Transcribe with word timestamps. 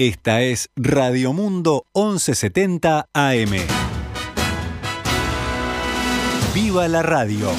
Esta 0.00 0.40
es 0.40 0.70
Radio 0.76 1.34
Mundo 1.34 1.84
1170 1.94 3.10
AM. 3.12 3.50
¡Viva 6.54 6.88
la 6.88 7.02
radio! 7.02 7.50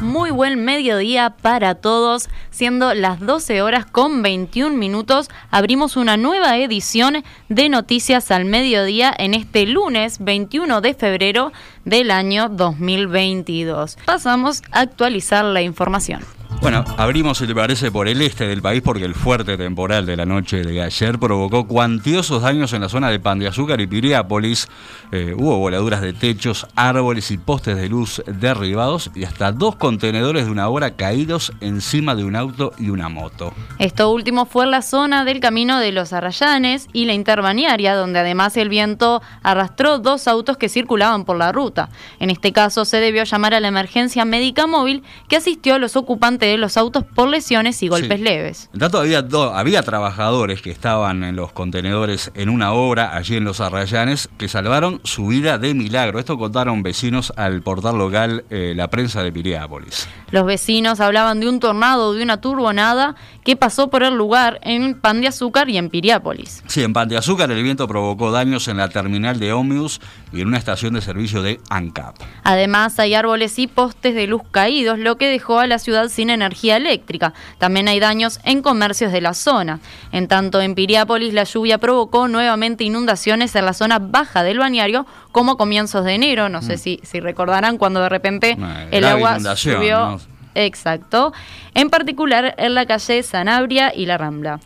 Muy 0.00 0.32
buen 0.32 0.64
mediodía 0.64 1.36
para 1.40 1.76
todos, 1.76 2.28
siendo 2.50 2.92
las 2.92 3.20
12 3.20 3.62
horas 3.62 3.86
con 3.86 4.22
21 4.22 4.76
minutos, 4.76 5.28
abrimos 5.52 5.96
una 5.96 6.16
nueva 6.16 6.58
edición 6.58 7.22
de 7.48 7.68
Noticias 7.68 8.32
al 8.32 8.46
Mediodía 8.46 9.14
en 9.16 9.34
este 9.34 9.64
lunes 9.66 10.18
21 10.18 10.80
de 10.80 10.94
febrero 10.94 11.52
del 11.84 12.10
año 12.10 12.48
2022. 12.48 13.96
Pasamos 14.04 14.64
a 14.72 14.80
actualizar 14.80 15.44
la 15.44 15.62
información. 15.62 16.35
Bueno, 16.60 16.84
abrimos, 16.96 17.38
si 17.38 17.46
te 17.46 17.54
parece, 17.54 17.92
por 17.92 18.08
el 18.08 18.20
este 18.22 18.46
del 18.46 18.62
país 18.62 18.82
porque 18.82 19.04
el 19.04 19.14
fuerte 19.14 19.56
temporal 19.56 20.06
de 20.06 20.16
la 20.16 20.24
noche 20.24 20.62
de 20.64 20.82
ayer 20.82 21.18
provocó 21.18 21.66
cuantiosos 21.68 22.42
daños 22.42 22.72
en 22.72 22.80
la 22.80 22.88
zona 22.88 23.10
de 23.10 23.20
Pan 23.20 23.38
de 23.38 23.46
Azúcar 23.46 23.80
y 23.80 23.86
Piriápolis. 23.86 24.66
Eh, 25.12 25.34
hubo 25.36 25.58
voladuras 25.58 26.00
de 26.00 26.12
techos, 26.12 26.66
árboles 26.74 27.30
y 27.30 27.38
postes 27.38 27.76
de 27.76 27.88
luz 27.88 28.22
derribados 28.26 29.10
y 29.14 29.24
hasta 29.24 29.52
dos 29.52 29.76
contenedores 29.76 30.46
de 30.46 30.50
una 30.50 30.68
hora 30.68 30.96
caídos 30.96 31.52
encima 31.60 32.14
de 32.14 32.24
un 32.24 32.34
auto 32.34 32.72
y 32.78 32.88
una 32.88 33.08
moto. 33.08 33.52
Esto 33.78 34.10
último 34.10 34.46
fue 34.46 34.64
en 34.64 34.70
la 34.72 34.82
zona 34.82 35.24
del 35.24 35.40
camino 35.40 35.78
de 35.78 35.92
los 35.92 36.12
Arrayanes 36.12 36.88
y 36.92 37.04
la 37.04 37.12
intervaniaria, 37.12 37.94
donde 37.94 38.20
además 38.20 38.56
el 38.56 38.70
viento 38.70 39.22
arrastró 39.42 39.98
dos 39.98 40.26
autos 40.26 40.56
que 40.56 40.68
circulaban 40.68 41.24
por 41.24 41.36
la 41.36 41.52
ruta. 41.52 41.90
En 42.18 42.30
este 42.30 42.52
caso 42.52 42.84
se 42.84 42.96
debió 42.96 43.22
llamar 43.24 43.54
a 43.54 43.60
la 43.60 43.68
emergencia 43.68 44.24
médica 44.24 44.66
móvil 44.66 45.04
que 45.28 45.36
asistió 45.36 45.74
a 45.74 45.78
los 45.78 45.96
ocupantes 45.96 46.45
de 46.46 46.58
los 46.58 46.76
autos 46.76 47.04
por 47.04 47.28
lesiones 47.28 47.82
y 47.82 47.88
golpes 47.88 48.20
leves. 48.20 48.70
En 48.72 48.80
tanto, 48.80 48.98
había, 48.98 49.24
había 49.54 49.82
trabajadores 49.82 50.62
que 50.62 50.70
estaban 50.70 51.24
en 51.24 51.36
los 51.36 51.52
contenedores 51.52 52.30
en 52.34 52.48
una 52.48 52.72
obra 52.72 53.16
allí 53.16 53.36
en 53.36 53.44
Los 53.44 53.60
Arrayanes 53.60 54.28
que 54.38 54.48
salvaron 54.48 55.00
su 55.04 55.28
vida 55.28 55.58
de 55.58 55.74
milagro. 55.74 56.18
Esto 56.18 56.38
contaron 56.38 56.82
vecinos 56.82 57.32
al 57.36 57.62
portal 57.62 57.98
local 57.98 58.44
eh, 58.50 58.74
La 58.76 58.88
Prensa 58.88 59.22
de 59.22 59.32
Piriápolis. 59.32 60.08
Los 60.30 60.44
vecinos 60.44 61.00
hablaban 61.00 61.40
de 61.40 61.48
un 61.48 61.60
tornado, 61.60 62.14
de 62.14 62.22
una 62.22 62.40
turbonada 62.40 63.14
que 63.44 63.56
pasó 63.56 63.90
por 63.90 64.02
el 64.02 64.14
lugar 64.14 64.58
en 64.62 65.00
Pan 65.00 65.20
de 65.20 65.28
Azúcar 65.28 65.68
y 65.68 65.78
en 65.78 65.88
Piriápolis. 65.88 66.62
Sí, 66.66 66.82
en 66.82 66.92
Pan 66.92 67.08
de 67.08 67.16
Azúcar 67.16 67.50
el 67.50 67.62
viento 67.62 67.86
provocó 67.86 68.30
daños 68.30 68.66
en 68.68 68.78
la 68.78 68.88
terminal 68.88 69.38
de 69.38 69.52
Ómnibus 69.52 70.00
y 70.32 70.40
en 70.40 70.48
una 70.48 70.58
estación 70.58 70.94
de 70.94 71.00
servicio 71.00 71.42
de 71.42 71.60
ANCAP. 71.70 72.16
Además, 72.42 72.98
hay 72.98 73.14
árboles 73.14 73.58
y 73.58 73.66
postes 73.66 74.14
de 74.14 74.26
luz 74.26 74.42
caídos, 74.50 74.98
lo 74.98 75.16
que 75.16 75.28
dejó 75.28 75.58
a 75.58 75.66
la 75.66 75.78
ciudad 75.78 76.08
sin 76.08 76.30
energía 76.30 76.35
eléctrica. 76.42 77.32
También 77.58 77.88
hay 77.88 78.00
daños 78.00 78.40
en 78.44 78.62
comercios 78.62 79.12
de 79.12 79.20
la 79.20 79.34
zona. 79.34 79.80
En 80.12 80.28
tanto, 80.28 80.60
en 80.60 80.74
Piriápolis 80.74 81.34
la 81.34 81.44
lluvia 81.44 81.78
provocó 81.78 82.28
nuevamente 82.28 82.84
inundaciones 82.84 83.54
en 83.54 83.64
la 83.64 83.72
zona 83.72 83.98
baja 83.98 84.42
del 84.42 84.58
bañario, 84.58 85.06
como 85.32 85.56
comienzos 85.56 86.04
de 86.04 86.14
enero. 86.14 86.48
No 86.48 86.62
sé 86.62 86.74
mm. 86.74 86.78
si, 86.78 87.00
si 87.02 87.20
recordarán 87.20 87.78
cuando 87.78 88.00
de 88.00 88.08
repente 88.08 88.56
el 88.90 89.04
agua 89.04 89.38
subió. 89.56 90.18
Exacto. 90.54 91.32
En 91.74 91.90
particular 91.90 92.54
en 92.56 92.74
la 92.74 92.86
calle 92.86 93.22
Sanabria 93.22 93.92
y 93.94 94.06
La 94.06 94.16
Rambla. 94.16 94.60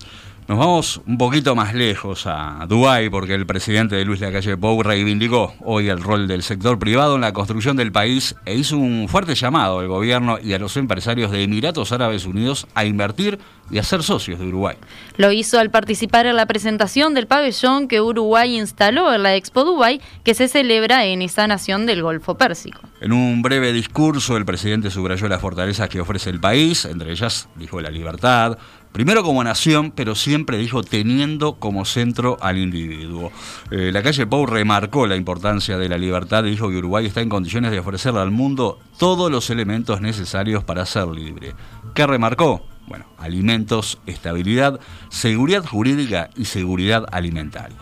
Nos 0.50 0.58
vamos 0.58 1.00
un 1.06 1.16
poquito 1.16 1.54
más 1.54 1.74
lejos 1.74 2.26
a 2.26 2.66
Dubái 2.68 3.08
porque 3.08 3.34
el 3.34 3.46
presidente 3.46 3.94
de 3.94 4.04
Luis 4.04 4.18
Lacalle 4.18 4.56
Pou 4.56 4.82
reivindicó 4.82 5.54
hoy 5.60 5.88
el 5.88 6.02
rol 6.02 6.26
del 6.26 6.42
sector 6.42 6.76
privado 6.76 7.14
en 7.14 7.20
la 7.20 7.32
construcción 7.32 7.76
del 7.76 7.92
país 7.92 8.34
e 8.46 8.56
hizo 8.56 8.76
un 8.76 9.06
fuerte 9.08 9.36
llamado 9.36 9.78
al 9.78 9.86
gobierno 9.86 10.40
y 10.42 10.52
a 10.52 10.58
los 10.58 10.76
empresarios 10.76 11.30
de 11.30 11.44
Emiratos 11.44 11.92
Árabes 11.92 12.26
Unidos 12.26 12.66
a 12.74 12.84
invertir 12.84 13.38
y 13.70 13.78
a 13.78 13.84
ser 13.84 14.02
socios 14.02 14.40
de 14.40 14.46
Uruguay. 14.46 14.76
Lo 15.16 15.30
hizo 15.30 15.60
al 15.60 15.70
participar 15.70 16.26
en 16.26 16.34
la 16.34 16.46
presentación 16.46 17.14
del 17.14 17.28
pabellón 17.28 17.86
que 17.86 18.00
Uruguay 18.00 18.58
instaló 18.58 19.14
en 19.14 19.22
la 19.22 19.36
Expo 19.36 19.62
Dubái 19.62 20.00
que 20.24 20.34
se 20.34 20.48
celebra 20.48 21.04
en 21.04 21.22
esa 21.22 21.46
nación 21.46 21.86
del 21.86 22.02
Golfo 22.02 22.36
Pérsico. 22.36 22.80
En 23.00 23.12
un 23.12 23.40
breve 23.40 23.72
discurso 23.72 24.36
el 24.36 24.44
presidente 24.44 24.90
subrayó 24.90 25.28
las 25.28 25.40
fortalezas 25.40 25.88
que 25.88 26.00
ofrece 26.00 26.28
el 26.28 26.40
país, 26.40 26.86
entre 26.86 27.12
ellas 27.12 27.48
dijo 27.54 27.80
la 27.80 27.90
libertad, 27.90 28.58
primero 28.92 29.22
como 29.22 29.42
nación, 29.44 29.92
pero 29.92 30.14
siempre 30.14 30.58
dijo 30.58 30.82
teniendo 30.82 31.54
como 31.54 31.84
centro 31.84 32.36
al 32.40 32.58
individuo. 32.58 33.32
Eh, 33.70 33.90
la 33.92 34.02
calle 34.02 34.26
Pou 34.26 34.46
remarcó 34.46 35.06
la 35.06 35.16
importancia 35.16 35.78
de 35.78 35.88
la 35.88 35.98
libertad 35.98 36.44
y 36.44 36.50
dijo 36.50 36.68
que 36.68 36.76
Uruguay 36.76 37.06
está 37.06 37.20
en 37.20 37.28
condiciones 37.28 37.70
de 37.70 37.78
ofrecerle 37.78 38.20
al 38.20 38.30
mundo 38.30 38.78
todos 38.98 39.30
los 39.30 39.50
elementos 39.50 40.00
necesarios 40.00 40.64
para 40.64 40.86
ser 40.86 41.08
libre. 41.08 41.54
¿Qué 41.94 42.06
remarcó? 42.06 42.64
Bueno, 42.86 43.06
alimentos, 43.18 43.98
estabilidad, 44.06 44.80
seguridad 45.10 45.64
jurídica 45.64 46.30
y 46.36 46.46
seguridad 46.46 47.06
alimentaria. 47.12 47.76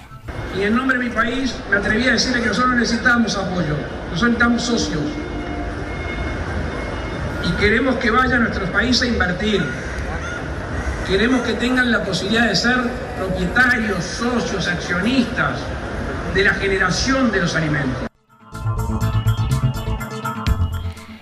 Y 0.58 0.62
en 0.62 0.74
nombre 0.74 0.98
de 0.98 1.04
mi 1.04 1.10
país 1.10 1.54
me 1.70 1.76
atreví 1.76 2.04
a 2.04 2.12
decirle 2.12 2.42
que 2.42 2.48
nosotros 2.48 2.76
necesitamos 2.76 3.36
apoyo, 3.36 3.76
nosotros 4.10 4.22
necesitamos 4.22 4.62
socios. 4.62 5.02
Y 7.48 7.60
queremos 7.60 7.96
que 7.96 8.10
vayan 8.10 8.42
a 8.42 8.44
nuestros 8.44 8.68
países 8.70 9.02
a 9.02 9.06
invertir, 9.06 9.64
Queremos 11.08 11.40
que 11.40 11.54
tengan 11.54 11.90
la 11.90 12.04
posibilidad 12.04 12.46
de 12.46 12.54
ser 12.54 12.76
propietarios, 13.16 14.04
socios, 14.04 14.68
accionistas 14.68 15.58
de 16.34 16.44
la 16.44 16.52
generación 16.52 17.32
de 17.32 17.40
los 17.40 17.56
alimentos. 17.56 18.08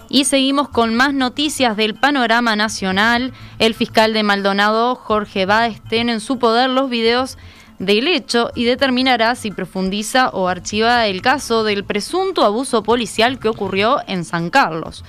Y 0.09 0.25
seguimos 0.25 0.71
con 0.71 0.97
más 0.97 1.15
noticias 1.15 1.77
del 1.77 1.95
panorama 1.95 2.57
nacional. 2.57 3.33
El 3.61 3.75
fiscal 3.75 4.13
de 4.13 4.25
Maldonado, 4.25 4.97
Jorge 4.97 5.47
Báez, 5.47 5.81
tiene 5.89 6.15
en 6.15 6.21
su 6.21 6.41
poder 6.41 6.69
los 6.69 6.91
videos 6.91 7.39
del 7.79 8.09
hecho 8.09 8.51
y 8.55 8.65
determinará 8.65 9.35
si 9.35 9.51
profundiza 9.51 10.29
o 10.31 10.49
archiva 10.49 11.07
el 11.07 11.23
caso 11.23 11.65
del 11.65 11.85
presunto 11.85 12.45
abuso 12.45 12.83
policial 12.83 13.39
que 13.39 13.49
ocurrió 13.49 14.01
en 14.07 14.25
San 14.25 14.51
Carlos. 14.51 15.05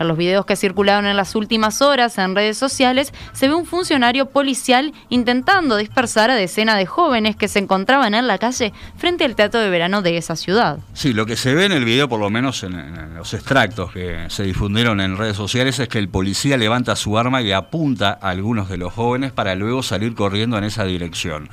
En 0.00 0.08
los 0.08 0.16
videos 0.16 0.46
que 0.46 0.56
circularon 0.56 1.04
en 1.04 1.16
las 1.16 1.34
últimas 1.34 1.82
horas 1.82 2.16
en 2.16 2.34
redes 2.34 2.56
sociales 2.56 3.12
se 3.34 3.48
ve 3.48 3.54
un 3.54 3.66
funcionario 3.66 4.26
policial 4.30 4.94
intentando 5.10 5.76
dispersar 5.76 6.30
a 6.30 6.36
decenas 6.36 6.78
de 6.78 6.86
jóvenes 6.86 7.36
que 7.36 7.48
se 7.48 7.58
encontraban 7.58 8.14
en 8.14 8.26
la 8.26 8.38
calle 8.38 8.72
frente 8.96 9.26
al 9.26 9.36
teatro 9.36 9.60
de 9.60 9.68
verano 9.68 10.00
de 10.00 10.16
esa 10.16 10.36
ciudad. 10.36 10.78
Sí, 10.94 11.12
lo 11.12 11.26
que 11.26 11.36
se 11.36 11.54
ve 11.54 11.66
en 11.66 11.72
el 11.72 11.84
video, 11.84 12.08
por 12.08 12.18
lo 12.18 12.30
menos 12.30 12.62
en, 12.62 13.14
los 13.14 13.34
extractos 13.34 13.92
que 13.92 14.24
se 14.30 14.44
difundieron 14.44 15.02
en 15.02 15.18
redes 15.18 15.36
sociales, 15.36 15.78
es 15.78 15.88
que 15.88 15.98
el 15.98 16.08
policía 16.08 16.56
levanta 16.56 16.96
su 16.96 17.18
arma 17.18 17.42
y 17.42 17.52
apunta 17.52 18.18
a 18.22 18.30
algunos 18.30 18.70
de 18.70 18.78
los 18.78 18.94
jóvenes 18.94 19.32
para 19.32 19.54
luego 19.54 19.82
salir 19.82 20.14
corriendo 20.14 20.56
en 20.56 20.64
esa 20.64 20.84
dirección. 20.84 21.50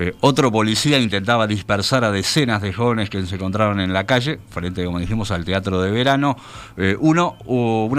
Eh, 0.00 0.14
otro 0.20 0.52
policía 0.52 1.00
intentaba 1.00 1.48
dispersar 1.48 2.04
a 2.04 2.12
decenas 2.12 2.62
de 2.62 2.72
jóvenes 2.72 3.10
que 3.10 3.26
se 3.26 3.34
encontraron 3.34 3.80
en 3.80 3.92
la 3.92 4.04
calle, 4.04 4.38
frente, 4.48 4.84
como 4.84 5.00
dijimos, 5.00 5.32
al 5.32 5.44
teatro 5.44 5.82
de 5.82 5.90
verano. 5.90 6.36
Eh, 6.76 6.96
una 7.00 7.32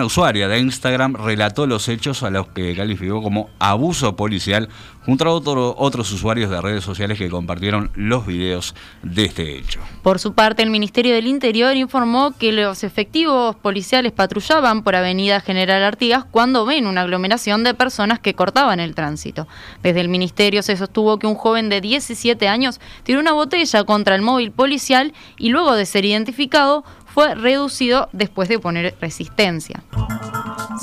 usuaria 0.05 0.47
de 0.47 0.59
Instagram 0.59 1.15
relató 1.15 1.67
los 1.67 1.89
hechos 1.89 2.23
a 2.23 2.29
los 2.29 2.47
que 2.47 2.73
calificó 2.73 3.21
como 3.21 3.49
abuso 3.59 4.15
policial, 4.15 4.69
junto 5.05 5.25
a 5.25 5.33
otros 5.33 6.11
usuarios 6.11 6.51
de 6.51 6.61
redes 6.61 6.83
sociales 6.83 7.17
que 7.17 7.29
compartieron 7.29 7.89
los 7.95 8.27
videos 8.27 8.75
de 9.01 9.25
este 9.25 9.57
hecho. 9.57 9.79
Por 10.03 10.19
su 10.19 10.33
parte, 10.33 10.61
el 10.61 10.69
Ministerio 10.69 11.15
del 11.15 11.25
Interior 11.25 11.75
informó 11.75 12.31
que 12.37 12.51
los 12.51 12.83
efectivos 12.83 13.55
policiales 13.55 14.11
patrullaban 14.11 14.83
por 14.83 14.95
Avenida 14.95 15.41
General 15.41 15.83
Artigas 15.83 16.25
cuando 16.29 16.65
ven 16.65 16.85
una 16.85 17.01
aglomeración 17.01 17.63
de 17.63 17.73
personas 17.73 18.19
que 18.19 18.35
cortaban 18.35 18.79
el 18.79 18.93
tránsito. 18.93 19.47
Desde 19.81 20.01
el 20.01 20.09
Ministerio 20.09 20.61
se 20.61 20.77
sostuvo 20.77 21.17
que 21.17 21.27
un 21.27 21.35
joven 21.35 21.69
de 21.69 21.81
17 21.89 22.47
años, 22.47 22.79
tiró 23.03 23.19
una 23.19 23.33
botella 23.33 23.83
contra 23.83 24.15
el 24.15 24.21
móvil 24.21 24.51
policial 24.51 25.13
y 25.37 25.49
luego 25.49 25.75
de 25.75 25.85
ser 25.85 26.05
identificado 26.05 26.83
fue 27.05 27.35
reducido 27.35 28.07
después 28.13 28.47
de 28.49 28.59
poner 28.59 28.95
resistencia. 29.01 29.83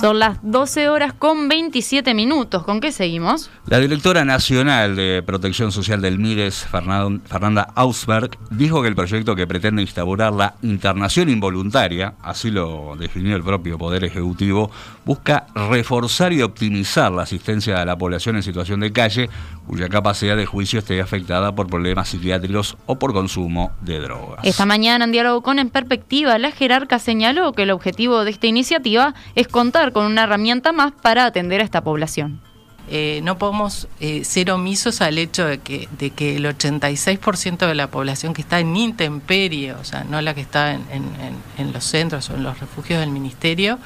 Son 0.01 0.19
las 0.19 0.39
12 0.43 0.91
horas 0.91 1.15
con 1.15 1.49
27 1.49 2.13
minutos. 2.13 2.65
¿Con 2.65 2.81
qué 2.81 2.93
seguimos? 2.93 3.51
La 3.69 3.81
directora 3.81 4.25
nacional 4.25 4.95
de 4.95 5.25
Protección 5.27 5.73
Social 5.73 6.01
del 6.01 6.21
MIDES, 6.21 6.69
Fernanda 6.71 7.73
Ausberg, 7.75 8.39
dijo 8.51 8.81
que 8.81 8.87
el 8.87 8.95
proyecto 8.95 9.35
que 9.35 9.49
pretende 9.49 9.83
instaurar 9.83 10.33
la 10.33 10.55
internación 10.63 11.29
involuntaria, 11.29 12.15
así 12.23 12.53
lo 12.53 12.95
definió 12.97 13.35
el 13.35 13.43
propio 13.43 13.77
Poder 13.77 14.05
Ejecutivo, 14.05 14.71
busca 15.05 15.49
reforzar 15.53 16.33
y 16.33 16.43
optimizar 16.43 17.11
la 17.11 17.23
asistencia 17.23 17.83
a 17.83 17.85
la 17.85 17.99
población 17.99 18.37
en 18.37 18.45
situación 18.45 18.79
de 18.79 18.93
calle 18.93 19.29
cuya 19.67 19.89
capacidad 19.89 20.37
de 20.37 20.47
juicio 20.47 20.79
esté 20.79 21.01
afectada 21.01 21.53
por 21.53 21.67
problemas 21.67 22.09
psiquiátricos 22.09 22.77
o 22.87 23.01
por 23.01 23.13
consumo 23.13 23.73
de 23.81 23.99
drogas. 23.99 24.45
Esta 24.45 24.65
mañana, 24.65 25.07
en 25.07 25.11
diálogo 25.11 25.43
con 25.43 25.59
En 25.59 25.71
Perspectiva, 25.71 26.39
la 26.39 26.53
jerarca 26.53 27.01
señaló 27.01 27.53
que 27.53 27.65
el 27.65 27.73
objetivo 27.73 28.25
de 28.25 28.31
esta 28.31 28.47
iniciativa 28.47 29.15
es 29.35 29.49
contar 29.49 29.91
con 29.91 30.07
una 30.07 30.23
herramienta 30.23 30.71
más 30.71 30.93
para 30.93 31.25
atender 31.25 31.61
a 31.61 31.65
esta 31.65 31.83
población. 31.83 32.46
Eh, 32.89 33.21
no 33.25 33.37
podemos 33.37 33.89
eh, 33.99 34.23
ser 34.23 34.53
omisos 34.53 35.01
al 35.01 35.19
hecho 35.19 35.45
de 35.45 35.59
que, 35.59 35.89
el 36.37 36.45
86% 36.45 37.67
de 37.67 37.75
la 37.75 37.91
población 37.91 38.33
que 38.33 38.43
está 38.43 38.61
en 38.61 38.77
intemperie, 38.77 39.73
o 39.73 39.83
sea, 39.83 40.05
no 40.05 40.21
la 40.21 40.35
que 40.35 40.41
está 40.41 40.73
en, 40.73 41.73
los 41.73 41.85
centros 41.85 42.31
o 42.31 42.35
en 42.35 42.45
los 42.45 42.61
refugios 42.61 43.01
del 43.01 43.11
ministerio, 43.11 43.81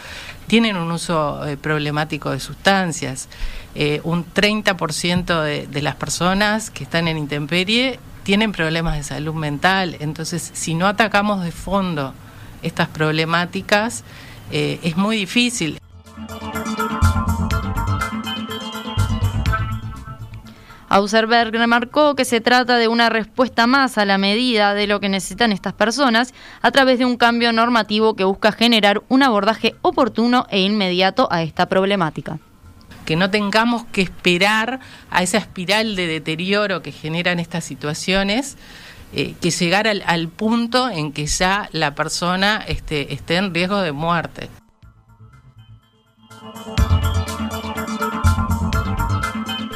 tienen 0.47 0.77
un 0.77 0.93
uso 0.93 1.47
eh, 1.47 1.57
problemático 1.57 2.31
de 2.31 2.41
sustancias. 2.41 3.29
un 4.05 4.27
30% 4.27 5.43
de, 5.43 5.67
de 5.67 5.83
las 5.83 5.95
personas 5.95 6.71
que 6.71 6.85
están 6.85 7.09
en 7.09 7.17
intemperie 7.17 7.99
tienen 8.23 8.53
problemas 8.53 8.97
de 8.97 9.03
salud 9.03 9.35
mental. 9.35 9.97
Entonces, 10.01 10.51
si 10.53 10.75
no 10.75 10.87
atacamos 10.87 11.43
de 11.43 11.53
fondo 11.53 12.13
estas 12.63 12.89
problemáticas, 12.89 14.05
es 14.51 14.97
muy 14.97 15.17
difícil. 15.17 15.80
Auserberg 20.91 21.53
remarcó 21.53 22.17
que 22.17 22.25
se 22.25 22.41
trata 22.41 22.77
de 22.77 22.89
una 22.89 23.09
respuesta 23.09 23.69
más 23.69 23.97
a 23.97 24.05
la 24.05 24.19
medida 24.19 24.75
de 24.75 24.89
lo 24.89 24.99
que 24.99 25.09
necesitan 25.09 25.53
estas 25.53 25.73
personas 25.73 26.35
a 26.63 26.73
través 26.73 26.99
de 26.99 27.07
un 27.07 27.17
cambio 27.17 27.53
normativo 27.53 28.17
que 28.17 28.25
busca 28.25 28.51
generar 28.51 29.01
un 29.09 29.23
abordaje 29.23 29.77
oportuno 29.83 30.47
e 30.51 30.61
inmediato 30.61 31.29
a 31.31 31.43
esta 31.43 31.67
problemática 31.67 32.39
que 33.05 33.17
no 33.17 33.31
tengamos 33.31 33.85
que 33.87 34.03
esperar 34.03 34.79
a 35.11 35.23
esa 35.23 35.39
espiral 35.39 35.97
de 35.97 36.07
deterioro 36.07 36.81
que 36.81 36.93
generan 36.93 37.41
estas 37.41 37.65
situaciones, 37.65 38.57
eh, 39.13 39.35
que 39.41 39.51
llegar 39.51 39.89
al, 39.89 40.29
punto 40.29 40.89
en 40.89 41.13
que 41.13 41.27
ya 41.27 41.69
la 41.73 41.97
persona 41.97 42.63
este, 42.69 43.13
esté 43.13 43.37
en 43.37 43.53
riesgo 43.53 43.81
de 43.81 43.91
muerte. 43.91 44.49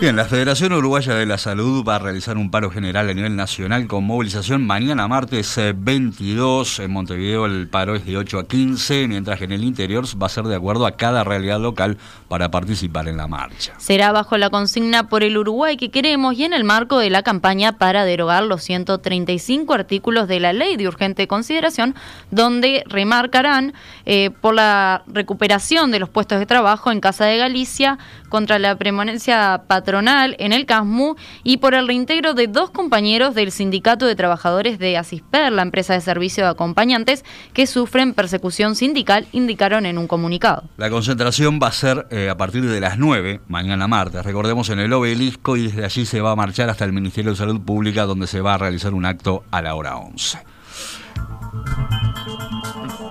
Bien, 0.04 0.16
la 0.16 0.26
Federación 0.26 0.74
Uruguaya 0.74 1.14
de 1.14 1.24
la 1.24 1.38
Salud 1.38 1.82
va 1.82 1.96
a 1.96 1.98
realizar 1.98 2.36
un 2.36 2.50
paro 2.50 2.70
general 2.70 3.08
a 3.08 3.14
nivel 3.14 3.36
nacional 3.36 3.86
con 3.86 4.04
movilización 4.04 4.66
mañana 4.66 5.08
martes 5.08 5.58
22. 5.74 6.78
Eh, 6.78 6.84
en 6.84 6.90
Montevideo 6.90 7.46
el 7.46 7.68
paro 7.68 7.94
es 7.94 8.04
de 8.04 8.18
8 8.18 8.40
a 8.40 8.46
15, 8.46 9.08
mientras 9.08 9.38
que 9.38 9.46
en 9.46 9.52
el 9.52 9.64
interior 9.64 10.04
va 10.22 10.26
a 10.26 10.28
ser 10.28 10.44
de 10.44 10.56
acuerdo 10.56 10.84
a 10.84 10.98
cada 10.98 11.24
realidad 11.24 11.58
local 11.58 11.96
para 12.28 12.50
participar 12.50 13.08
en 13.08 13.16
la 13.16 13.28
marcha. 13.28 13.72
Será 13.78 14.12
bajo 14.12 14.36
la 14.36 14.50
consigna 14.50 15.08
por 15.08 15.24
el 15.24 15.38
Uruguay 15.38 15.78
que 15.78 15.90
queremos 15.90 16.34
y 16.34 16.44
en 16.44 16.52
el 16.52 16.64
marco 16.64 16.98
de 16.98 17.08
la 17.08 17.22
campaña 17.22 17.78
para 17.78 18.04
derogar 18.04 18.42
los 18.42 18.62
135 18.62 19.72
artículos 19.72 20.28
de 20.28 20.38
la 20.38 20.52
ley 20.52 20.76
de 20.76 20.86
urgente 20.86 21.26
consideración, 21.26 21.94
donde 22.30 22.84
remarcarán 22.88 23.72
eh, 24.04 24.28
por 24.42 24.54
la 24.54 25.02
recuperación 25.06 25.90
de 25.90 25.98
los 25.98 26.10
puestos 26.10 26.40
de 26.40 26.44
trabajo 26.44 26.92
en 26.92 27.00
Casa 27.00 27.24
de 27.24 27.38
Galicia 27.38 27.98
contra 28.34 28.58
la 28.58 28.76
premonencia 28.76 29.62
patronal 29.68 30.34
en 30.40 30.52
el 30.52 30.66
CASMU 30.66 31.14
y 31.44 31.58
por 31.58 31.72
el 31.72 31.86
reintegro 31.86 32.34
de 32.34 32.48
dos 32.48 32.68
compañeros 32.68 33.32
del 33.36 33.52
Sindicato 33.52 34.06
de 34.06 34.16
Trabajadores 34.16 34.80
de 34.80 34.98
Asisper, 34.98 35.52
la 35.52 35.62
empresa 35.62 35.94
de 35.94 36.00
servicio 36.00 36.42
de 36.42 36.50
acompañantes, 36.50 37.24
que 37.52 37.68
sufren 37.68 38.12
persecución 38.12 38.74
sindical, 38.74 39.28
indicaron 39.30 39.86
en 39.86 39.98
un 39.98 40.08
comunicado. 40.08 40.64
La 40.78 40.90
concentración 40.90 41.60
va 41.62 41.68
a 41.68 41.72
ser 41.72 42.08
eh, 42.10 42.28
a 42.28 42.36
partir 42.36 42.68
de 42.68 42.80
las 42.80 42.98
9, 42.98 43.42
mañana 43.46 43.86
martes, 43.86 44.24
recordemos 44.24 44.68
en 44.68 44.80
el 44.80 44.92
obelisco, 44.92 45.56
y 45.56 45.68
desde 45.68 45.84
allí 45.84 46.04
se 46.04 46.20
va 46.20 46.32
a 46.32 46.36
marchar 46.36 46.68
hasta 46.68 46.84
el 46.84 46.92
Ministerio 46.92 47.30
de 47.30 47.36
Salud 47.36 47.60
Pública, 47.60 48.02
donde 48.02 48.26
se 48.26 48.40
va 48.40 48.54
a 48.54 48.58
realizar 48.58 48.94
un 48.94 49.06
acto 49.06 49.44
a 49.52 49.62
la 49.62 49.76
hora 49.76 49.96
11. 49.96 50.38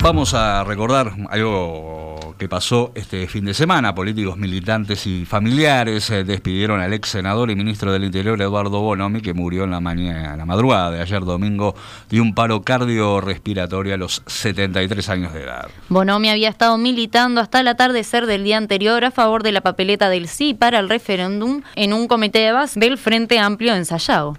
Vamos 0.01 0.33
a 0.33 0.65
recordar 0.65 1.13
algo 1.29 2.02
que 2.37 2.49
pasó 2.49 2.91
este 2.95 3.27
fin 3.27 3.45
de 3.45 3.53
semana. 3.53 3.95
Políticos, 3.95 4.37
militantes 4.37 5.07
y 5.07 5.25
familiares 5.25 6.09
eh, 6.09 6.23
despidieron 6.23 6.81
al 6.81 6.93
ex 6.93 7.09
senador 7.09 7.51
y 7.51 7.55
ministro 7.55 7.91
del 7.91 8.03
Interior 8.03 8.41
Eduardo 8.41 8.81
Bonomi, 8.81 9.21
que 9.21 9.33
murió 9.33 9.63
en 9.63 9.71
la, 9.71 9.79
mañana, 9.79 10.35
la 10.35 10.45
madrugada 10.45 10.91
de 10.91 11.01
ayer 11.01 11.23
domingo 11.23 11.75
de 12.09 12.21
un 12.21 12.33
paro 12.33 12.61
cardiorrespiratorio 12.61 13.93
a 13.93 13.97
los 13.97 14.23
73 14.25 15.09
años 15.09 15.33
de 15.33 15.43
edad. 15.43 15.67
Bonomi 15.89 16.29
había 16.29 16.49
estado 16.49 16.77
militando 16.77 17.41
hasta 17.41 17.59
el 17.59 17.67
atardecer 17.67 18.25
del 18.25 18.43
día 18.43 18.57
anterior 18.57 19.05
a 19.05 19.11
favor 19.11 19.43
de 19.43 19.51
la 19.51 19.61
papeleta 19.61 20.09
del 20.09 20.27
sí 20.27 20.53
para 20.53 20.79
el 20.79 20.89
referéndum 20.89 21.61
en 21.75 21.93
un 21.93 22.07
comité 22.07 22.39
de 22.39 22.51
base 22.51 22.79
del 22.79 22.97
Frente 22.97 23.39
Amplio 23.39 23.75
en 23.75 23.85
Sayago. 23.85 24.37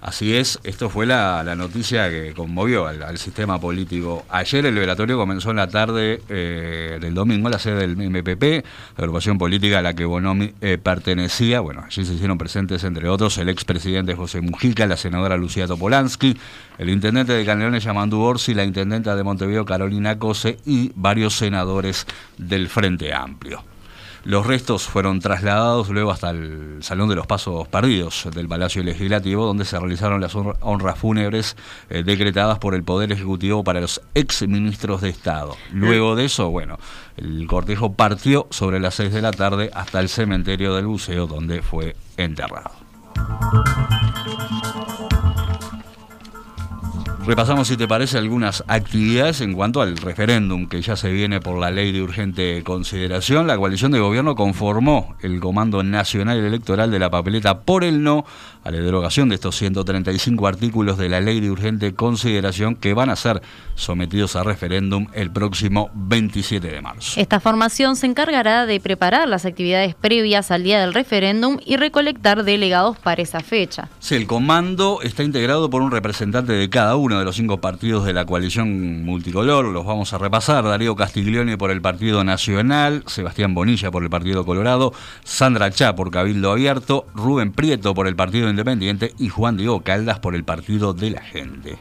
Así 0.00 0.34
es, 0.34 0.58
esto 0.64 0.88
fue 0.88 1.04
la, 1.04 1.44
noticia 1.56 2.08
que 2.08 2.32
conmovió 2.32 2.86
al, 2.86 3.18
sistema 3.18 3.60
político. 3.60 4.24
Ayer 4.30 4.64
el 4.64 4.74
velatorio 4.74 5.18
comenzó 5.18 5.50
en 5.50 5.56
la 5.56 5.68
tarde 5.68 6.22
eh, 6.30 6.96
del 6.98 7.12
domingo 7.12 7.48
en 7.48 7.52
la 7.52 7.58
sede 7.58 7.86
del 7.86 7.96
MPP, 7.96 8.64
la 8.96 9.04
agrupación 9.04 9.36
política 9.36 9.80
a 9.80 9.82
la 9.82 9.92
que 9.92 10.06
Bonomi 10.06 10.54
eh, 10.62 10.78
pertenecía. 10.78 11.60
Bueno, 11.60 11.84
allí 11.86 12.06
se 12.06 12.14
hicieron 12.14 12.38
presentes, 12.38 12.82
entre 12.84 13.10
otros, 13.10 13.36
el 13.36 13.50
expresidente 13.50 14.14
José 14.14 14.40
Mujica, 14.40 14.86
la 14.86 14.96
senadora 14.96 15.36
Lucía 15.36 15.66
Topolansky, 15.66 16.34
el 16.78 16.88
intendente 16.88 17.34
de 17.34 17.44
Canelones 17.44 17.84
Yamandu 17.84 18.20
Orsi, 18.20 18.54
la 18.54 18.64
intendenta 18.64 19.14
de 19.14 19.22
Montevideo 19.22 19.66
Carolina 19.66 20.18
Cose 20.18 20.56
y 20.64 20.92
varios 20.94 21.36
senadores 21.36 22.06
del 22.38 22.68
Frente 22.68 23.12
Amplio. 23.12 23.62
Los 24.24 24.46
restos 24.46 24.84
fueron 24.84 25.20
trasladados 25.20 25.88
luego 25.88 26.10
hasta 26.10 26.30
el 26.30 26.78
Salón 26.82 27.08
de 27.08 27.14
los 27.14 27.26
Pasos 27.26 27.66
Perdidos 27.68 28.28
del 28.34 28.48
Palacio 28.48 28.82
Legislativo, 28.82 29.46
donde 29.46 29.64
se 29.64 29.78
realizaron 29.78 30.20
las 30.20 30.34
honras 30.34 30.98
fúnebres 30.98 31.56
eh, 31.88 32.02
decretadas 32.02 32.58
por 32.58 32.74
el 32.74 32.84
Poder 32.84 33.12
Ejecutivo 33.12 33.64
para 33.64 33.80
los 33.80 34.02
ex 34.14 34.46
ministros 34.46 35.00
de 35.00 35.08
Estado. 35.08 35.56
Luego 35.72 36.16
de 36.16 36.26
eso, 36.26 36.50
bueno, 36.50 36.78
el 37.16 37.46
cortejo 37.46 37.94
partió 37.94 38.46
sobre 38.50 38.78
las 38.78 38.94
6 38.96 39.12
de 39.12 39.22
la 39.22 39.32
tarde 39.32 39.70
hasta 39.72 40.00
el 40.00 40.08
cementerio 40.08 40.74
del 40.74 40.86
buceo, 40.86 41.26
donde 41.26 41.62
fue 41.62 41.96
enterrado. 42.16 42.70
Repasamos, 47.30 47.68
si 47.68 47.76
te 47.76 47.86
parece, 47.86 48.18
algunas 48.18 48.64
actividades 48.66 49.40
en 49.40 49.52
cuanto 49.52 49.80
al 49.80 49.96
referéndum 49.96 50.66
que 50.66 50.82
ya 50.82 50.96
se 50.96 51.12
viene 51.12 51.40
por 51.40 51.60
la 51.60 51.70
ley 51.70 51.92
de 51.92 52.02
urgente 52.02 52.64
consideración. 52.64 53.46
La 53.46 53.56
coalición 53.56 53.92
de 53.92 54.00
gobierno 54.00 54.34
conformó 54.34 55.14
el 55.20 55.38
Comando 55.38 55.84
Nacional 55.84 56.38
Electoral 56.38 56.90
de 56.90 56.98
la 56.98 57.08
Papeleta 57.08 57.60
por 57.60 57.84
el 57.84 58.02
no 58.02 58.24
a 58.64 58.70
la 58.70 58.78
derogación 58.78 59.28
de 59.28 59.36
estos 59.36 59.56
135 59.56 60.46
artículos 60.46 60.98
de 60.98 61.08
la 61.08 61.20
ley 61.20 61.40
de 61.40 61.50
urgente 61.50 61.94
consideración 61.94 62.76
que 62.76 62.94
van 62.94 63.10
a 63.10 63.16
ser 63.16 63.42
sometidos 63.74 64.36
a 64.36 64.42
referéndum 64.42 65.06
el 65.14 65.30
próximo 65.30 65.90
27 65.94 66.68
de 66.68 66.80
marzo. 66.80 67.18
Esta 67.18 67.40
formación 67.40 67.96
se 67.96 68.06
encargará 68.06 68.66
de 68.66 68.80
preparar 68.80 69.28
las 69.28 69.46
actividades 69.46 69.94
previas 69.94 70.50
al 70.50 70.64
día 70.64 70.80
del 70.80 70.92
referéndum 70.92 71.58
y 71.64 71.76
recolectar 71.76 72.44
delegados 72.44 72.98
para 72.98 73.22
esa 73.22 73.40
fecha. 73.40 73.88
Sí, 73.98 74.14
el 74.14 74.26
comando 74.26 75.00
está 75.02 75.22
integrado 75.22 75.70
por 75.70 75.82
un 75.82 75.90
representante 75.90 76.52
de 76.52 76.68
cada 76.68 76.96
uno 76.96 77.18
de 77.18 77.24
los 77.24 77.36
cinco 77.36 77.60
partidos 77.60 78.04
de 78.04 78.12
la 78.12 78.26
coalición 78.26 79.04
multicolor. 79.04 79.66
Los 79.66 79.86
vamos 79.86 80.12
a 80.12 80.18
repasar. 80.18 80.64
Darío 80.64 80.96
Castiglione 80.96 81.56
por 81.56 81.70
el 81.70 81.80
Partido 81.80 82.24
Nacional, 82.24 83.04
Sebastián 83.06 83.54
Bonilla 83.54 83.90
por 83.90 84.02
el 84.02 84.10
Partido 84.10 84.44
Colorado, 84.44 84.92
Sandra 85.24 85.70
Chá 85.70 85.94
por 85.94 86.10
Cabildo 86.10 86.52
Abierto, 86.52 87.06
Rubén 87.14 87.52
Prieto 87.52 87.94
por 87.94 88.06
el 88.06 88.16
Partido 88.16 88.49
Independiente 88.50 89.14
y 89.18 89.28
Juan 89.28 89.56
Diego 89.56 89.80
Caldas 89.80 90.18
por 90.18 90.34
el 90.34 90.44
Partido 90.44 90.92
de 90.92 91.10
la 91.10 91.22
Gente. 91.22 91.78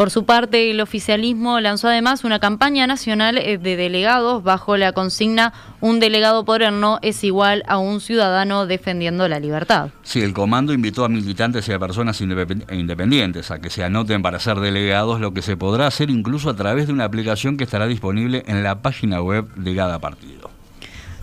Por 0.00 0.10
su 0.10 0.24
parte, 0.24 0.70
el 0.70 0.80
oficialismo 0.80 1.60
lanzó 1.60 1.88
además 1.88 2.24
una 2.24 2.38
campaña 2.38 2.86
nacional 2.86 3.36
eh, 3.36 3.58
de 3.58 3.76
delegados 3.76 4.42
bajo 4.42 4.78
la 4.78 4.92
consigna 4.92 5.52
Un 5.82 6.00
delegado 6.00 6.46
por 6.46 6.60
no 6.72 6.98
es 7.02 7.22
igual 7.22 7.64
a 7.68 7.76
un 7.76 8.00
ciudadano 8.00 8.66
defendiendo 8.66 9.28
la 9.28 9.38
libertad. 9.40 9.90
Sí, 10.02 10.22
el 10.22 10.32
comando 10.32 10.72
invitó 10.72 11.04
a 11.04 11.10
militantes 11.10 11.68
y 11.68 11.72
a 11.72 11.78
personas 11.78 12.18
independientes 12.22 13.50
a 13.50 13.60
que 13.60 13.68
se 13.68 13.84
anoten 13.84 14.22
para 14.22 14.40
ser 14.40 14.58
delegados, 14.60 15.20
lo 15.20 15.34
que 15.34 15.42
se 15.42 15.58
podrá 15.58 15.86
hacer 15.86 16.08
incluso 16.08 16.48
a 16.48 16.56
través 16.56 16.86
de 16.86 16.94
una 16.94 17.04
aplicación 17.04 17.58
que 17.58 17.64
estará 17.64 17.86
disponible 17.86 18.42
en 18.46 18.62
la 18.62 18.80
página 18.80 19.20
web 19.20 19.52
de 19.54 19.76
cada 19.76 19.98
partido. 19.98 20.50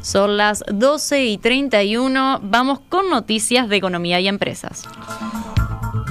Son 0.07 0.37
las 0.37 0.63
12 0.71 1.25
y 1.25 1.37
31. 1.37 2.39
Vamos 2.41 2.79
con 2.87 3.09
noticias 3.09 3.67
de 3.67 3.75
economía 3.75 4.21
y 4.21 4.29
empresas. 4.29 4.87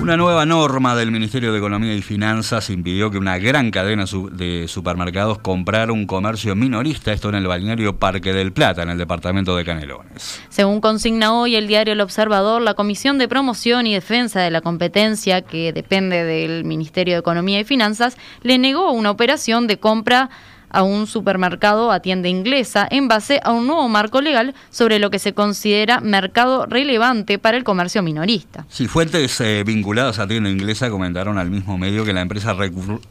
Una 0.02 0.18
nueva 0.18 0.44
norma 0.44 0.94
del 0.94 1.10
Ministerio 1.10 1.50
de 1.50 1.56
Economía 1.56 1.94
y 1.94 2.02
Finanzas 2.02 2.68
impidió 2.68 3.10
que 3.10 3.16
una 3.16 3.38
gran 3.38 3.70
cadena 3.70 4.04
de 4.32 4.68
supermercados 4.68 5.38
comprara 5.38 5.94
un 5.94 6.06
comercio 6.06 6.54
minorista, 6.54 7.10
esto 7.10 7.30
en 7.30 7.36
el 7.36 7.46
balneario 7.46 7.98
Parque 7.98 8.34
del 8.34 8.52
Plata, 8.52 8.82
en 8.82 8.90
el 8.90 8.98
departamento 8.98 9.56
de 9.56 9.64
Canelones. 9.64 10.42
Según 10.50 10.82
consigna 10.82 11.32
hoy 11.32 11.56
el 11.56 11.66
diario 11.66 11.94
El 11.94 12.02
Observador, 12.02 12.60
la 12.60 12.74
Comisión 12.74 13.16
de 13.16 13.28
Promoción 13.28 13.86
y 13.86 13.94
Defensa 13.94 14.42
de 14.42 14.50
la 14.50 14.60
Competencia, 14.60 15.40
que 15.40 15.72
depende 15.72 16.22
del 16.22 16.64
Ministerio 16.64 17.14
de 17.14 17.20
Economía 17.20 17.60
y 17.60 17.64
Finanzas, 17.64 18.18
le 18.42 18.58
negó 18.58 18.90
una 18.90 19.10
operación 19.10 19.66
de 19.66 19.78
compra 19.78 20.28
a 20.70 20.82
un 20.82 21.06
supermercado 21.06 21.92
a 21.92 22.00
tienda 22.00 22.28
inglesa 22.28 22.86
en 22.90 23.08
base 23.08 23.40
a 23.42 23.52
un 23.52 23.66
nuevo 23.66 23.88
marco 23.88 24.20
legal 24.20 24.54
sobre 24.70 24.98
lo 24.98 25.10
que 25.10 25.18
se 25.18 25.34
considera 25.34 26.00
mercado 26.00 26.66
relevante 26.66 27.38
para 27.38 27.56
el 27.56 27.64
comercio 27.64 28.02
minorista. 28.02 28.66
Sí, 28.68 28.88
fuentes 28.88 29.40
eh, 29.40 29.62
vinculadas 29.64 30.18
a 30.18 30.26
tienda 30.26 30.50
inglesa 30.50 30.90
comentaron 30.90 31.38
al 31.38 31.50
mismo 31.50 31.78
medio 31.78 32.04
que 32.04 32.12
la 32.12 32.20
empresa 32.20 32.56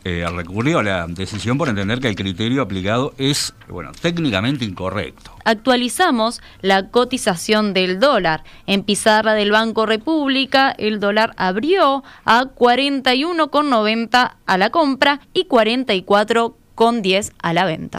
eh, 0.03 0.25
recurrió 0.33 0.79
a 0.79 0.83
la 0.83 1.07
decisión 1.07 1.57
por 1.57 1.69
entender 1.69 1.99
que 1.99 2.07
el 2.07 2.15
criterio 2.15 2.61
aplicado 2.61 3.13
es, 3.17 3.53
bueno, 3.67 3.91
técnicamente 3.99 4.65
incorrecto. 4.65 5.31
Actualizamos 5.43 6.41
la 6.61 6.89
cotización 6.89 7.73
del 7.73 7.99
dólar. 7.99 8.43
En 8.65 8.83
pizarra 8.83 9.33
del 9.33 9.51
Banco 9.51 9.85
República, 9.85 10.71
el 10.71 10.99
dólar 10.99 11.33
abrió 11.37 12.03
a 12.25 12.45
41,90 12.45 14.31
a 14.45 14.57
la 14.57 14.69
compra 14.71 15.21
y 15.33 15.45
44 15.45 16.57
con 16.75 17.01
10 17.01 17.31
a 17.41 17.53
la 17.53 17.65
venta. 17.65 17.97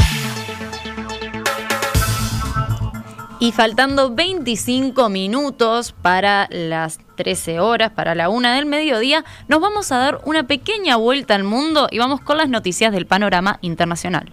Y 3.38 3.52
faltando 3.52 4.14
25 4.14 5.10
minutos 5.10 5.94
para 6.00 6.48
las 6.50 6.98
13 7.16 7.60
horas, 7.60 7.92
para 7.92 8.14
la 8.14 8.30
una 8.30 8.54
del 8.54 8.64
mediodía, 8.64 9.24
nos 9.48 9.60
vamos 9.60 9.92
a 9.92 9.98
dar 9.98 10.20
una 10.24 10.46
pequeña 10.46 10.96
vuelta 10.96 11.34
al 11.34 11.44
mundo 11.44 11.88
y 11.90 11.98
vamos 11.98 12.22
con 12.22 12.38
las 12.38 12.48
noticias 12.48 12.92
del 12.92 13.06
panorama 13.06 13.58
internacional. 13.60 14.32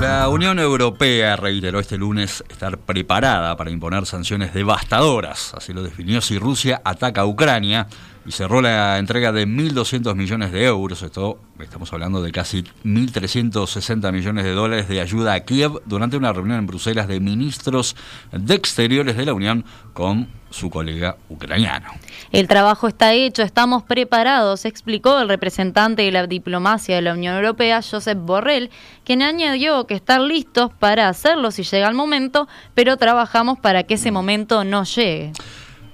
La 0.00 0.28
Unión 0.28 0.58
Europea 0.58 1.36
reiteró 1.36 1.78
este 1.78 1.98
lunes 1.98 2.42
estar 2.48 2.78
preparada 2.78 3.56
para 3.56 3.70
imponer 3.70 4.06
sanciones 4.06 4.54
devastadoras, 4.54 5.52
así 5.54 5.72
lo 5.72 5.82
definió 5.82 6.20
si 6.22 6.38
Rusia 6.38 6.80
ataca 6.84 7.20
a 7.20 7.26
Ucrania 7.26 7.86
y 8.26 8.32
cerró 8.32 8.60
la 8.60 8.98
entrega 8.98 9.32
de 9.32 9.46
1.200 9.46 10.14
millones 10.14 10.52
de 10.52 10.64
euros. 10.64 11.02
Esto 11.02 11.40
estamos 11.60 11.92
hablando 11.92 12.22
de 12.22 12.32
casi 12.32 12.62
1.360 12.84 14.12
millones 14.12 14.44
de 14.44 14.52
dólares 14.52 14.88
de 14.88 15.00
ayuda 15.00 15.34
a 15.34 15.40
Kiev 15.40 15.82
durante 15.86 16.16
una 16.16 16.32
reunión 16.32 16.58
en 16.58 16.66
Bruselas 16.66 17.08
de 17.08 17.20
ministros 17.20 17.96
de 18.32 18.54
Exteriores 18.54 19.16
de 19.16 19.26
la 19.26 19.34
Unión 19.34 19.64
con 19.92 20.28
su 20.50 20.68
colega 20.68 21.16
ucraniano. 21.28 21.90
El 22.32 22.48
trabajo 22.48 22.88
está 22.88 23.12
hecho, 23.12 23.42
estamos 23.42 23.84
preparados, 23.84 24.64
explicó 24.64 25.20
el 25.20 25.28
representante 25.28 26.02
de 26.02 26.10
la 26.10 26.26
diplomacia 26.26 26.96
de 26.96 27.02
la 27.02 27.12
Unión 27.12 27.36
Europea, 27.36 27.80
Josep 27.88 28.18
Borrell, 28.18 28.70
quien 29.04 29.22
añadió 29.22 29.86
que 29.86 29.94
están 29.94 30.28
listos 30.28 30.72
para 30.78 31.08
hacerlo 31.08 31.50
si 31.50 31.62
llega 31.62 31.88
el 31.88 31.94
momento, 31.94 32.48
pero 32.74 32.96
trabajamos 32.96 33.58
para 33.58 33.84
que 33.84 33.94
ese 33.94 34.10
momento 34.10 34.64
no 34.64 34.84
llegue. 34.84 35.32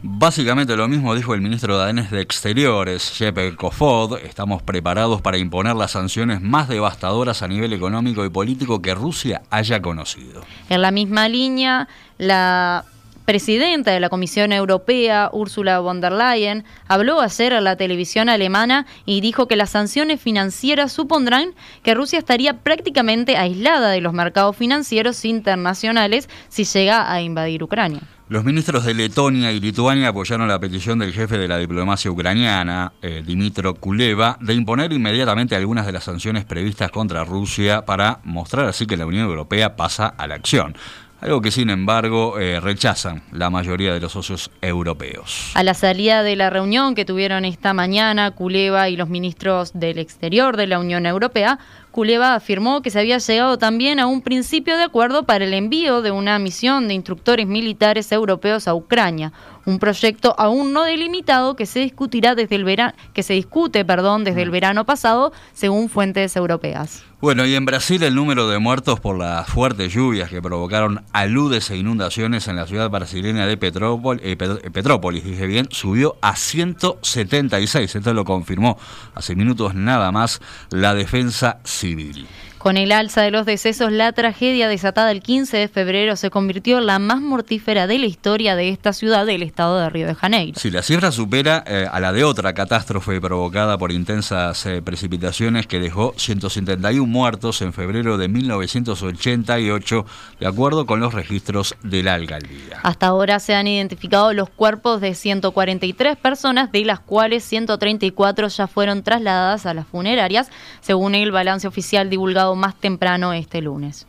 Básicamente 0.02 0.76
lo 0.76 0.88
mismo 0.88 1.14
dijo 1.14 1.34
el 1.34 1.40
ministro 1.40 1.78
danés 1.78 2.10
de 2.10 2.20
Exteriores, 2.20 3.10
Jeppe 3.10 3.56
Kofod. 3.56 4.18
Estamos 4.18 4.62
preparados 4.62 5.22
para 5.22 5.38
imponer 5.38 5.74
las 5.74 5.92
sanciones 5.92 6.40
más 6.40 6.68
devastadoras 6.68 7.42
a 7.42 7.48
nivel 7.48 7.72
económico 7.72 8.24
y 8.24 8.28
político 8.28 8.82
que 8.82 8.94
Rusia 8.94 9.42
haya 9.50 9.80
conocido. 9.80 10.42
En 10.68 10.82
la 10.82 10.90
misma 10.90 11.28
línea, 11.28 11.88
la 12.18 12.84
presidenta 13.26 13.90
de 13.90 14.00
la 14.00 14.08
Comisión 14.08 14.52
Europea, 14.52 15.28
Ursula 15.32 15.80
von 15.80 16.00
der 16.00 16.12
Leyen, 16.12 16.64
habló 16.86 17.20
ayer 17.20 17.52
a 17.52 17.60
la 17.60 17.76
televisión 17.76 18.28
alemana 18.28 18.86
y 19.04 19.20
dijo 19.20 19.48
que 19.48 19.56
las 19.56 19.70
sanciones 19.70 20.20
financieras 20.20 20.92
supondrán 20.92 21.50
que 21.82 21.94
Rusia 21.94 22.20
estaría 22.20 22.60
prácticamente 22.60 23.36
aislada 23.36 23.90
de 23.90 24.00
los 24.00 24.14
mercados 24.14 24.56
financieros 24.56 25.24
internacionales 25.24 26.30
si 26.48 26.64
llega 26.64 27.12
a 27.12 27.20
invadir 27.20 27.62
Ucrania. 27.62 28.00
Los 28.28 28.44
ministros 28.44 28.84
de 28.84 28.92
Letonia 28.92 29.52
y 29.52 29.60
Lituania 29.60 30.08
apoyaron 30.08 30.48
la 30.48 30.58
petición 30.58 30.98
del 30.98 31.12
jefe 31.12 31.38
de 31.38 31.46
la 31.46 31.58
diplomacia 31.58 32.10
ucraniana, 32.10 32.92
eh, 33.00 33.22
Dimitro 33.24 33.74
Kuleva, 33.74 34.36
de 34.40 34.54
imponer 34.54 34.92
inmediatamente 34.92 35.54
algunas 35.54 35.86
de 35.86 35.92
las 35.92 36.02
sanciones 36.02 36.44
previstas 36.44 36.90
contra 36.90 37.22
Rusia 37.22 37.84
para 37.84 38.18
mostrar 38.24 38.66
así 38.66 38.84
que 38.84 38.96
la 38.96 39.06
Unión 39.06 39.28
Europea 39.28 39.76
pasa 39.76 40.08
a 40.08 40.26
la 40.26 40.34
acción 40.34 40.76
algo 41.20 41.40
que 41.40 41.50
sin 41.50 41.70
embargo 41.70 42.38
eh, 42.38 42.60
rechazan 42.60 43.22
la 43.32 43.50
mayoría 43.50 43.94
de 43.94 44.00
los 44.00 44.12
socios 44.12 44.50
europeos. 44.60 45.50
A 45.54 45.62
la 45.62 45.74
salida 45.74 46.22
de 46.22 46.36
la 46.36 46.50
reunión 46.50 46.94
que 46.94 47.04
tuvieron 47.04 47.44
esta 47.44 47.72
mañana, 47.72 48.30
Kuleva 48.32 48.88
y 48.88 48.96
los 48.96 49.08
ministros 49.08 49.72
del 49.74 49.98
Exterior 49.98 50.56
de 50.56 50.66
la 50.66 50.78
Unión 50.78 51.06
Europea, 51.06 51.58
Kuleva 51.90 52.34
afirmó 52.34 52.82
que 52.82 52.90
se 52.90 53.00
había 53.00 53.18
llegado 53.18 53.56
también 53.56 53.98
a 54.00 54.06
un 54.06 54.20
principio 54.20 54.76
de 54.76 54.84
acuerdo 54.84 55.24
para 55.24 55.44
el 55.46 55.54
envío 55.54 56.02
de 56.02 56.10
una 56.10 56.38
misión 56.38 56.88
de 56.88 56.94
instructores 56.94 57.46
militares 57.46 58.12
europeos 58.12 58.68
a 58.68 58.74
Ucrania, 58.74 59.32
un 59.66 59.78
proyecto 59.78 60.34
aún 60.38 60.72
no 60.72 60.84
delimitado 60.84 61.56
que 61.56 61.66
se 61.66 61.80
discutirá 61.80 62.34
desde 62.34 62.56
el 62.56 62.64
verano, 62.64 62.94
que 63.12 63.22
se 63.22 63.34
discute, 63.34 63.84
perdón, 63.84 64.24
desde 64.24 64.42
el 64.42 64.48
mm. 64.48 64.52
verano 64.52 64.86
pasado, 64.86 65.32
según 65.52 65.88
fuentes 65.88 66.34
europeas. 66.36 67.04
Bueno, 67.20 67.46
y 67.46 67.54
en 67.54 67.64
Brasil 67.64 68.02
el 68.02 68.14
número 68.14 68.46
de 68.48 68.58
muertos 68.58 69.00
por 69.00 69.18
las 69.18 69.48
fuertes 69.48 69.92
lluvias 69.92 70.30
que 70.30 70.42
provocaron 70.42 71.02
aludes 71.12 71.70
e 71.70 71.76
inundaciones 71.76 72.46
en 72.46 72.56
la 72.56 72.66
ciudad 72.66 72.90
brasileña 72.90 73.46
de 73.46 73.54
eh, 73.54 74.36
Petrópolis, 74.72 75.24
dije 75.24 75.46
bien, 75.46 75.66
subió 75.70 76.16
a 76.20 76.36
176. 76.36 77.96
Esto 77.96 78.14
lo 78.14 78.24
confirmó 78.24 78.78
hace 79.14 79.34
minutos 79.34 79.74
nada 79.74 80.12
más 80.12 80.40
la 80.70 80.94
defensa 80.94 81.58
civil. 81.64 82.26
Con 82.58 82.76
el 82.76 82.90
alza 82.90 83.22
de 83.22 83.30
los 83.30 83.46
decesos, 83.46 83.92
la 83.92 84.12
tragedia 84.12 84.66
desatada 84.66 85.10
el 85.10 85.22
15 85.22 85.56
de 85.56 85.68
febrero 85.68 86.16
se 86.16 86.30
convirtió 86.30 86.78
en 86.78 86.86
la 86.86 86.98
más 86.98 87.20
mortífera 87.20 87.86
de 87.86 87.98
la 87.98 88.06
historia 88.06 88.56
de 88.56 88.70
esta 88.70 88.92
ciudad 88.92 89.26
del 89.26 89.42
estado 89.42 89.78
de 89.78 89.90
Río 89.90 90.06
de 90.06 90.14
Janeiro. 90.14 90.58
Si 90.58 90.70
la 90.70 90.82
cifra 90.82 91.12
supera 91.12 91.62
eh, 91.66 91.86
a 91.90 92.00
la 92.00 92.12
de 92.12 92.24
otra 92.24 92.54
catástrofe 92.54 93.20
provocada 93.20 93.78
por 93.78 93.92
intensas 93.92 94.64
eh, 94.66 94.82
precipitaciones 94.82 95.66
que 95.66 95.78
dejó 95.78 96.14
171 96.16 97.06
muertos 97.06 97.62
en 97.62 97.72
febrero 97.72 98.18
de 98.18 98.28
1988, 98.28 100.06
de 100.40 100.46
acuerdo 100.46 100.86
con 100.86 100.98
los 100.98 101.14
registros 101.14 101.76
de 101.82 102.02
la 102.02 102.14
alcaldía. 102.14 102.80
Hasta 102.82 103.06
ahora 103.06 103.38
se 103.38 103.54
han 103.54 103.66
identificado 103.66 104.32
los 104.32 104.48
cuerpos 104.48 105.00
de 105.00 105.14
143 105.14 106.16
personas, 106.16 106.72
de 106.72 106.84
las 106.84 107.00
cuales 107.00 107.44
134 107.44 108.48
ya 108.48 108.66
fueron 108.66 109.02
trasladadas 109.02 109.66
a 109.66 109.74
las 109.74 109.86
funerarias, 109.86 110.50
según 110.80 111.14
el 111.14 111.32
balance 111.32 111.68
oficial 111.68 112.10
divulgado 112.10 112.45
más 112.54 112.74
temprano 112.76 113.32
este 113.32 113.60
lunes. 113.60 114.06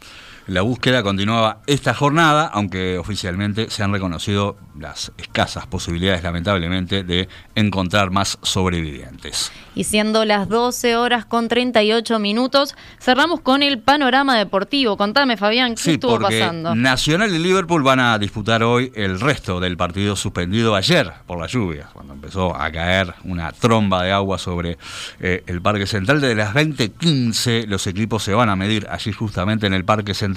La 0.48 0.62
búsqueda 0.62 1.04
continuaba 1.04 1.60
esta 1.68 1.94
jornada, 1.94 2.50
aunque 2.54 2.98
oficialmente 2.98 3.70
se 3.70 3.84
han 3.84 3.92
reconocido 3.92 4.56
las 4.80 5.12
escasas 5.18 5.68
posibilidades, 5.68 6.24
lamentablemente, 6.24 7.04
de 7.04 7.28
encontrar 7.56 8.12
más 8.12 8.40
sobrevivientes. 8.44 9.52
Y 9.76 9.84
siendo 9.84 10.24
las 10.24 10.48
12 10.48 10.96
horas 10.96 11.26
con 11.26 11.50
38 11.50 12.18
minutos, 12.20 12.76
cerramos 12.98 13.42
con 13.42 13.62
el 13.62 13.80
panorama 13.80 14.38
deportivo. 14.38 14.96
Contame, 14.96 15.36
Fabián, 15.36 15.76
¿qué 15.76 15.96
estuvo 15.96 16.18
pasando? 16.18 16.74
Nacional 16.76 17.36
y 17.36 17.40
Liverpool 17.40 17.84
van 17.84 18.00
a 18.00 18.18
disputar 18.18 18.64
hoy 18.64 18.94
el 18.96 19.20
resto 19.20 19.60
del 19.60 19.76
partido 19.76 20.16
suspendido 20.16 20.76
ayer 20.76 21.12
por 21.26 21.42
la 21.42 21.48
lluvia, 21.48 21.90
cuando 21.92 22.14
empezó 22.14 22.56
a 22.56 22.72
caer 22.72 23.14
una 23.26 23.52
tromba 23.52 24.04
de 24.04 24.14
agua 24.14 24.38
sobre 24.38 24.78
eh, 25.20 25.44
el 25.46 25.62
Parque 25.62 25.88
Central. 25.88 26.22
Desde 26.22 26.36
las 26.36 26.54
20:15 26.54 27.66
los 27.68 27.86
equipos 27.86 28.24
se 28.24 28.34
van 28.34 28.48
a 28.48 28.56
medir 28.56 28.88
allí 28.90 29.12
justamente 29.12 29.68
en 29.68 29.74
el 29.74 29.84
Parque 29.84 30.14
Central 30.14 30.37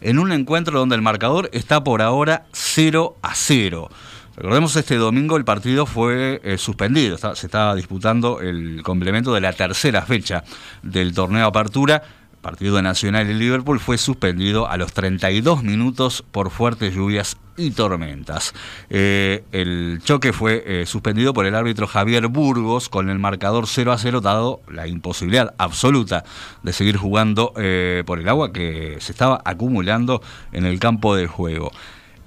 en 0.00 0.18
un 0.18 0.32
encuentro 0.32 0.78
donde 0.78 0.96
el 0.96 1.02
marcador 1.02 1.48
está 1.52 1.84
por 1.84 2.02
ahora 2.02 2.46
0 2.52 3.16
a 3.22 3.34
0. 3.34 3.88
Recordemos 4.36 4.76
este 4.76 4.96
domingo 4.96 5.38
el 5.38 5.44
partido 5.44 5.86
fue 5.86 6.40
eh, 6.44 6.58
suspendido, 6.58 7.16
se 7.16 7.46
estaba 7.46 7.74
disputando 7.74 8.40
el 8.40 8.82
complemento 8.82 9.32
de 9.32 9.40
la 9.40 9.54
tercera 9.54 10.02
fecha 10.02 10.44
del 10.82 11.14
torneo 11.14 11.46
Apertura. 11.46 12.02
Partido 12.46 12.80
Nacional 12.80 13.28
y 13.28 13.34
Liverpool 13.34 13.80
fue 13.80 13.98
suspendido 13.98 14.68
a 14.68 14.76
los 14.76 14.92
32 14.92 15.64
minutos 15.64 16.22
por 16.30 16.50
fuertes 16.50 16.94
lluvias 16.94 17.38
y 17.56 17.72
tormentas. 17.72 18.54
Eh, 18.88 19.42
el 19.50 19.98
choque 20.04 20.32
fue 20.32 20.62
eh, 20.64 20.86
suspendido 20.86 21.34
por 21.34 21.46
el 21.46 21.56
árbitro 21.56 21.88
Javier 21.88 22.28
Burgos 22.28 22.88
con 22.88 23.10
el 23.10 23.18
marcador 23.18 23.66
0 23.66 23.90
a 23.90 23.98
0, 23.98 24.20
dado 24.20 24.60
la 24.70 24.86
imposibilidad 24.86 25.56
absoluta 25.58 26.22
de 26.62 26.72
seguir 26.72 26.98
jugando 26.98 27.52
eh, 27.56 28.04
por 28.06 28.20
el 28.20 28.28
agua 28.28 28.52
que 28.52 28.98
se 29.00 29.10
estaba 29.10 29.42
acumulando 29.44 30.22
en 30.52 30.66
el 30.66 30.78
campo 30.78 31.16
de 31.16 31.26
juego. 31.26 31.72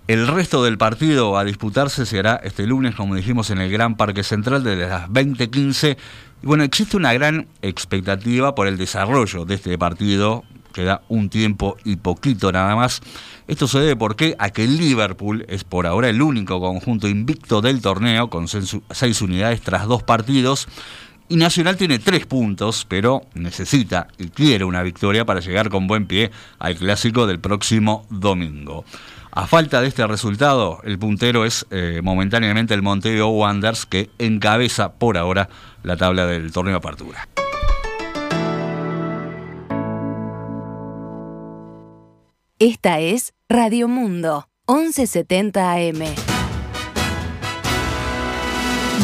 El 0.09 0.25
resto 0.25 0.63
del 0.63 0.79
partido 0.79 1.37
a 1.37 1.43
disputarse 1.43 2.03
será 2.03 2.41
este 2.43 2.65
lunes, 2.65 2.95
como 2.95 3.13
dijimos, 3.13 3.51
en 3.51 3.59
el 3.59 3.71
Gran 3.71 3.95
Parque 3.95 4.23
Central 4.23 4.63
desde 4.63 4.89
las 4.89 5.07
20:15. 5.07 5.97
Y 6.41 6.47
bueno, 6.47 6.63
existe 6.63 6.97
una 6.97 7.13
gran 7.13 7.45
expectativa 7.61 8.55
por 8.55 8.65
el 8.65 8.75
desarrollo 8.75 9.45
de 9.45 9.53
este 9.53 9.77
partido 9.77 10.43
queda 10.73 11.03
un 11.09 11.29
tiempo 11.29 11.77
y 11.83 11.97
poquito 11.97 12.51
nada 12.51 12.75
más. 12.75 13.01
Esto 13.47 13.67
se 13.67 13.81
debe 13.81 13.95
porque 13.97 14.35
a 14.39 14.49
que 14.49 14.65
Liverpool 14.65 15.45
es 15.47 15.63
por 15.63 15.85
ahora 15.85 16.09
el 16.09 16.23
único 16.23 16.59
conjunto 16.59 17.07
invicto 17.07 17.61
del 17.61 17.79
torneo 17.79 18.31
con 18.31 18.47
seis 18.47 19.21
unidades 19.21 19.61
tras 19.61 19.85
dos 19.85 20.01
partidos. 20.01 20.67
Y 21.27 21.35
Nacional 21.35 21.77
tiene 21.77 21.99
tres 21.99 22.25
puntos, 22.25 22.87
pero 22.89 23.21
necesita 23.35 24.07
y 24.17 24.29
quiere 24.29 24.63
una 24.63 24.81
victoria 24.81 25.23
para 25.25 25.39
llegar 25.39 25.69
con 25.69 25.85
buen 25.85 26.07
pie 26.07 26.31
al 26.57 26.77
clásico 26.77 27.27
del 27.27 27.39
próximo 27.39 28.07
domingo. 28.09 28.85
A 29.31 29.45
falta 29.47 29.81
de 29.81 29.87
este 29.87 30.05
resultado, 30.07 30.79
el 30.83 30.97
puntero 30.97 31.45
es 31.45 31.65
eh, 31.69 32.01
momentáneamente 32.03 32.73
el 32.73 32.81
Montevideo 32.81 33.29
Wanderers 33.29 33.85
que 33.85 34.09
encabeza 34.17 34.93
por 34.93 35.17
ahora 35.17 35.49
la 35.83 35.97
tabla 35.97 36.25
del 36.25 36.51
torneo 36.51 36.77
Apertura. 36.77 37.27
Esta 42.57 42.99
es 42.99 43.33
Radio 43.47 43.87
Mundo, 43.87 44.49
1170 44.67 45.71
AM. 45.71 45.99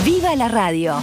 ¡Viva 0.03 0.35
la 0.35 0.49
radio! 0.49 1.01